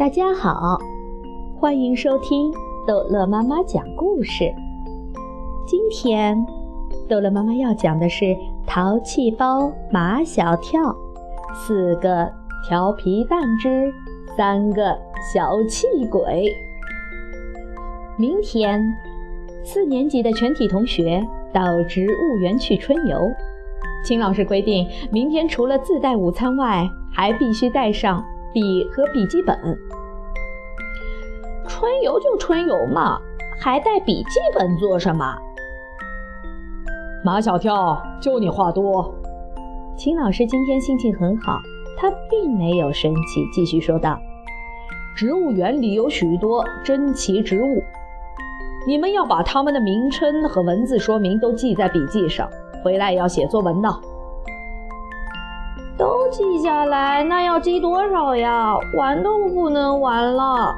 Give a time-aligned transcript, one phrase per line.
[0.00, 0.78] 大家好，
[1.60, 2.50] 欢迎收听
[2.86, 4.50] 逗乐妈妈讲故事。
[5.66, 6.42] 今天，
[7.06, 8.24] 逗乐妈妈要讲的是
[8.66, 10.80] 《淘气包马小跳》，
[11.54, 12.32] 四个
[12.66, 13.92] 调皮蛋之
[14.34, 14.96] 三个
[15.34, 16.50] 小气鬼。
[18.16, 18.82] 明天，
[19.62, 21.22] 四年级的全体同学
[21.52, 23.30] 到植物园去春游。
[24.02, 28.24] 秦老师规定，明天除了自带午餐外，还必须带上
[28.54, 29.54] 笔和笔记本。
[31.80, 33.18] 春游就春游嘛，
[33.58, 35.34] 还带笔记本做什么？
[37.24, 39.10] 马小跳，就你话多。
[39.96, 41.58] 秦老师今天心情很好，
[41.96, 44.18] 他并没有生气，继续说道
[45.16, 47.82] ：“植物园里有许多珍奇植物，
[48.86, 52.46] 你们要把它们的名称和文字说明都记在笔记上。”
[52.84, 53.88] 回来要写作文呢，
[55.96, 58.76] 都记下来，那要记多少呀？
[58.98, 60.74] 玩都不能玩了。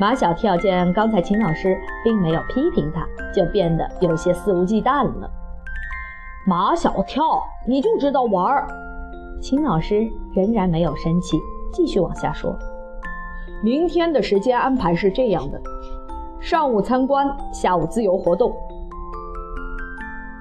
[0.00, 3.04] 马小跳见刚才秦老师并没有批评他，
[3.34, 5.28] 就变得有些肆无忌惮了。
[6.46, 8.68] 马小跳，你就知道玩儿。
[9.40, 11.36] 秦老师仍然没有生气，
[11.72, 12.56] 继续往下说。
[13.60, 15.60] 明天的时间安排是这样的：
[16.38, 18.54] 上午参观，下午自由活动。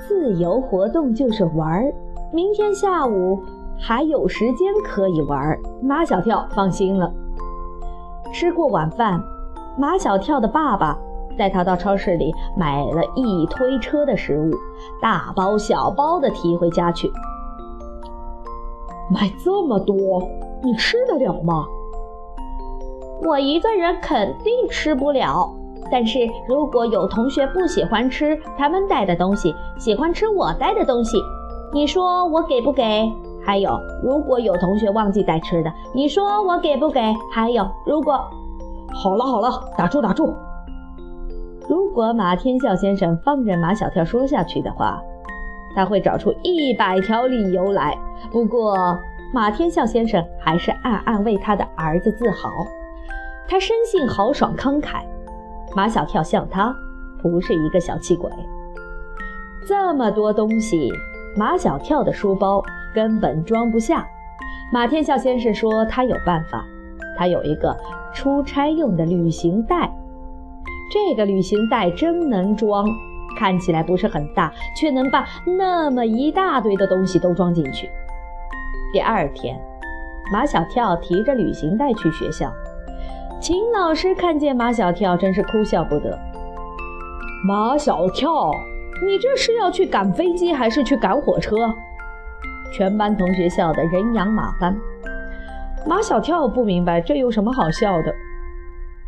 [0.00, 1.94] 自由活动就是玩儿，
[2.32, 3.40] 明天下午
[3.78, 5.60] 还有时间可以玩儿。
[5.80, 7.12] 马小跳放心了。
[8.32, 9.22] 吃过晚饭，
[9.76, 10.96] 马小跳的爸爸
[11.36, 14.52] 带他到超市里买了一推车的食物，
[15.02, 17.10] 大包小包的提回家去。
[19.10, 20.22] 买这么多，
[20.62, 21.66] 你吃得了吗？
[23.26, 25.50] 我一个人肯定吃不了。
[25.90, 31.18] 但是如果有同学不喜欢吃他们带的东西，喜欢吃我带的东西，
[31.72, 33.10] 你说我给不给？
[33.44, 37.00] 还有，如果有同学忘记带吃的，你说我给不给？
[37.32, 38.18] 还有，如果……
[38.94, 40.32] 好了好了，打住打住。
[41.68, 45.02] 如果马天笑先生放任马小跳说下去的话，
[45.74, 47.98] 他会找出一百条理由来。
[48.30, 48.98] 不过
[49.32, 52.48] 马天笑先生还是暗暗为他的儿子自豪，
[53.48, 55.02] 他生性豪爽慷慨。
[55.74, 56.74] 马小跳像他，
[57.20, 58.30] 不是一个小气鬼。
[59.66, 60.92] 这么多东西，
[61.36, 62.62] 马小跳的书包
[62.94, 64.06] 根本装不下。
[64.72, 66.64] 马天笑先生说他有办法，
[67.18, 67.76] 他有一个
[68.14, 69.92] 出差用的旅行袋。
[70.92, 72.86] 这个旅行袋真能装，
[73.36, 75.26] 看起来不是很大，却能把
[75.58, 77.90] 那么一大堆的东西都装进去。
[78.92, 79.60] 第二天，
[80.32, 82.52] 马小跳提着旅行袋去学校。
[83.40, 86.16] 秦老师看见马小跳，真是哭笑不得。
[87.46, 88.50] 马小跳，
[89.04, 91.56] 你这是要去赶飞机，还是去赶火车？
[92.72, 94.76] 全班同学笑得人仰马翻。
[95.86, 98.14] 马小跳不明白这有什么好笑的。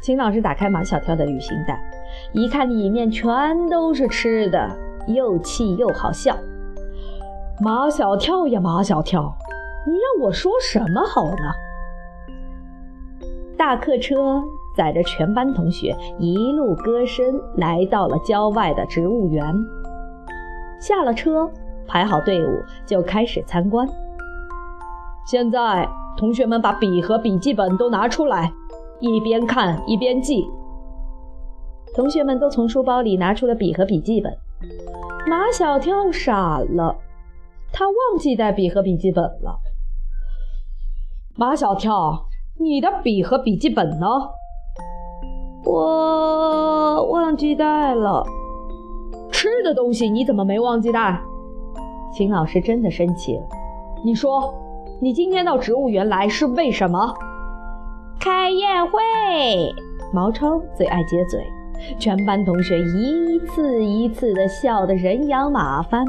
[0.00, 1.80] 秦老师打开马小跳的旅行袋，
[2.32, 4.68] 一看里面全都是吃的，
[5.06, 6.36] 又气又好笑。
[7.60, 9.32] 马小跳呀，马小跳，
[9.86, 11.52] 你让我说什么好呢？
[13.56, 14.42] 大客车
[14.74, 19.54] 载着全班同学一路歌声来到了郊外的植物园。
[20.80, 21.48] 下了车，
[21.86, 23.86] 排好队伍就开始参观。
[25.26, 28.52] 现在，同学们把笔和笔记本都拿出来，
[29.00, 30.48] 一边看一边记。
[31.94, 34.32] 同学们都从书包里拿出了笔和笔记本。
[35.28, 36.96] 马小跳傻了，
[37.72, 39.58] 他忘记带笔和笔记本了。
[41.36, 42.26] 马小跳。
[42.60, 44.06] 你的笔和笔记本呢？
[45.64, 48.24] 我忘记带了。
[49.32, 51.20] 吃的东西你怎么没忘记带？
[52.12, 53.42] 秦老师真的生气了。
[54.04, 54.54] 你说，
[55.02, 57.12] 你今天到植物园来是为什么？
[58.20, 59.00] 开宴会。
[60.12, 61.44] 毛超最爱接嘴，
[61.98, 66.06] 全班同学一次一次的笑得人仰马翻。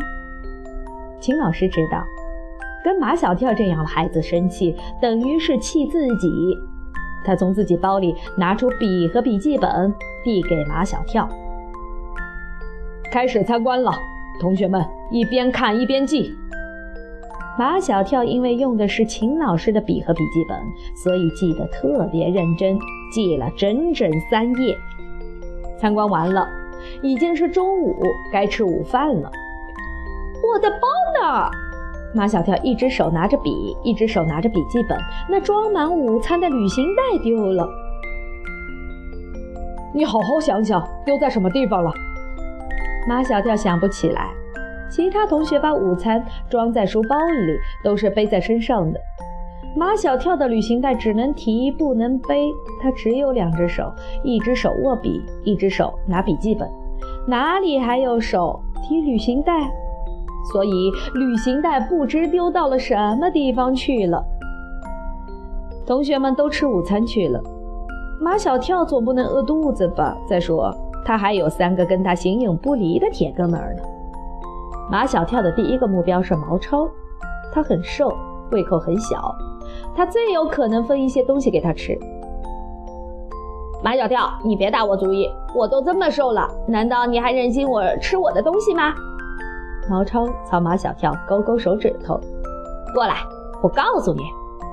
[1.19, 2.03] 秦老师知道。
[2.85, 6.29] 跟马小跳这样的孩子生气，等于是气自己。
[7.25, 9.91] 他从自己包里拿出笔和笔记本，
[10.23, 11.27] 递给马小跳。
[13.11, 13.91] 开始参观了，
[14.39, 16.31] 同学们一边看一边记。
[17.57, 20.57] 马小跳因为用的是秦老师的笔和笔记本，
[20.95, 22.77] 所以记得特别认真，
[23.13, 24.75] 记了整整三页。
[25.77, 26.47] 参观完了，
[27.03, 27.95] 已经是中午，
[28.31, 29.31] 该吃午饭了。
[30.51, 30.87] 我的包
[31.21, 31.49] 呢？
[32.15, 34.97] 马小跳一只手拿着笔，一只手拿着笔记本，
[35.29, 37.69] 那装满午餐的旅行袋丢了。
[39.93, 41.93] 你好好想想，丢在什么地方了？
[43.07, 44.31] 马小跳想不起来。
[44.93, 48.99] 其他同学把午餐装在书包里，都是背在身上的。
[49.75, 52.47] 马小跳的旅行袋只能提不能背，
[52.79, 53.91] 他只有两只手，
[54.23, 56.69] 一只手握笔，一只手拿笔记本，
[57.25, 59.67] 哪里还有手提旅行袋？
[60.51, 64.23] 所以旅行袋不知丢到了什么地方去了。
[65.87, 67.41] 同学们都吃午餐去了，
[68.21, 70.15] 马小跳总不能饿肚子吧？
[70.29, 70.71] 再说
[71.03, 73.81] 他还有三个跟他形影不离的铁哥们呢。
[74.89, 76.87] 马小跳的第一个目标是毛超，
[77.53, 78.13] 他很瘦，
[78.51, 79.35] 胃口很小。
[79.95, 81.97] 他最有可能分一些东西给他吃。
[83.83, 88.93] 马小跳，你别打我主意，我都这么瘦了，难道你还忍心我吃我的东西吗？
[89.89, 92.19] 毛超朝马小跳勾勾手指头，
[92.93, 93.17] 过来，
[93.61, 94.21] 我告诉你，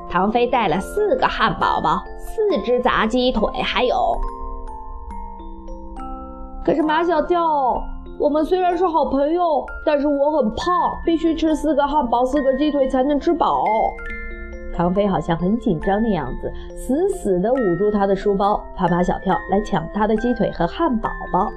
[0.09, 3.97] 唐飞带了四个汉堡包，四只炸鸡腿，还有。
[6.65, 7.83] 可是马小跳，
[8.21, 13.65] 我们虽然是好朋友，但是我很胖，必须吃四个汉堡、四个鸡腿才能吃饱。
[14.75, 21.51] 唐飞好像很紧张的样子，死死地捂住他的书包，怕马小跳来抢他的鸡腿和汉堡包。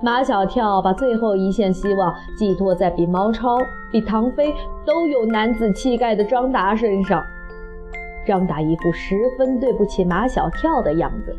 [0.00, 3.58] 马小跳把最后一线希望寄托在比毛超、
[3.90, 4.54] 比唐飞
[4.86, 7.22] 都有男子气概的张达身上。
[8.26, 11.36] 张达一副十分对不起马小跳的样子。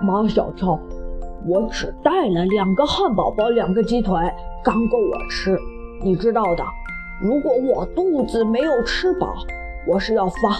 [0.00, 0.78] 马小跳，
[1.48, 4.14] 我只带了两个汉堡包，两个鸡腿，
[4.64, 5.56] 刚够我吃，
[6.02, 6.64] 你知道的。
[7.22, 9.34] 如果我肚子没有吃饱，
[9.86, 10.56] 我是要发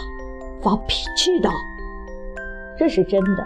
[0.63, 1.51] 发脾气的。
[2.79, 3.45] 这是真的。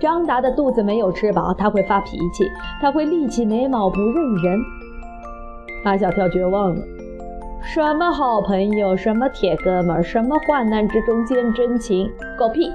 [0.00, 2.44] 张达的肚子没有吃饱，他会发脾气，
[2.80, 4.60] 他会立起眉毛不认人。
[5.84, 6.82] 马小跳绝望了。
[7.60, 12.08] 什么好朋友，什么铁哥们，什么患难之中见真情，
[12.38, 12.70] 狗屁！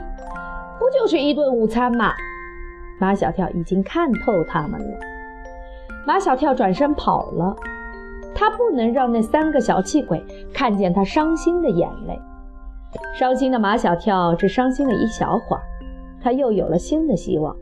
[0.77, 2.13] 不就是一顿午餐吗？
[3.03, 4.97] 马小跳已经看透他们了。
[6.07, 7.53] 马小跳转身跑了。
[8.33, 10.23] 他不能让那三个小气鬼
[10.53, 12.17] 看见他伤心的眼泪。
[13.13, 15.61] 伤心的马小跳只伤心了一小会儿，
[16.23, 17.53] 他又有了新的希望。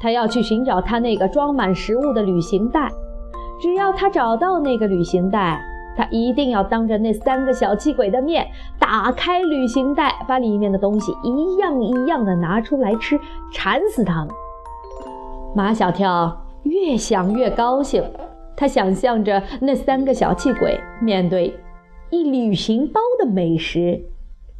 [0.00, 2.90] 他要去寻找他那个装满食物的旅行袋。
[3.60, 5.62] 只要他找到那个旅行袋，
[5.96, 8.44] 他一定要当着那三个小气鬼的面
[8.78, 13.18] 打开旅行袋，把里面的东西一样一样的拿出来吃，
[13.52, 14.28] 馋死他们。
[15.54, 18.02] 马小跳越想越高兴。
[18.56, 21.58] 他想象着那三个小气鬼面对
[22.10, 24.00] 一旅行包的美食，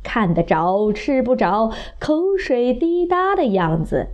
[0.03, 1.71] 看得着吃不着，
[2.01, 4.09] 口水滴答的样子，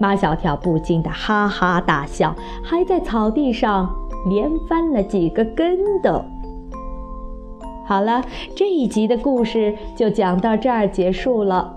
[0.00, 2.34] 马小跳不禁的哈哈大笑，
[2.64, 3.94] 还在草地上
[4.28, 6.24] 连翻了几个跟斗。
[7.84, 8.22] 好了，
[8.54, 11.76] 这一集的故事就讲到这儿结束了，